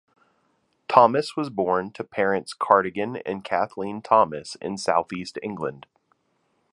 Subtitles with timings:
[0.87, 5.85] Thomas was born to parents Cardigan and Kathleen Thomas in southeast England.